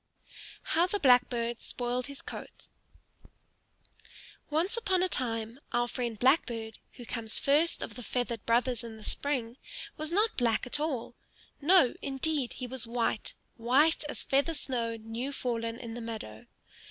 HOW 0.73 0.87
THE 0.87 0.97
BLACKBIRD 0.99 1.61
SPOILED 1.61 2.07
HIS 2.07 2.23
COAT 2.23 2.69
Once 4.49 4.75
upon 4.75 5.03
a 5.03 5.07
time, 5.07 5.59
our 5.71 5.87
friend 5.87 6.17
Blackbird, 6.17 6.79
who 6.93 7.05
comes 7.05 7.37
first 7.37 7.83
of 7.83 7.93
the 7.93 8.01
feathered 8.01 8.43
brothers 8.47 8.83
in 8.83 8.97
the 8.97 9.03
spring, 9.03 9.57
was 9.97 10.11
not 10.11 10.37
black 10.37 10.65
at 10.65 10.79
all. 10.79 11.13
No, 11.61 11.93
indeed; 12.01 12.53
he 12.53 12.65
was 12.65 12.87
white 12.87 13.35
white 13.57 14.03
as 14.09 14.23
feather 14.23 14.55
snow 14.55 14.95
new 14.97 15.31
fallen 15.31 15.77
in 15.77 15.93
the 15.93 16.01
meadow. 16.01 16.47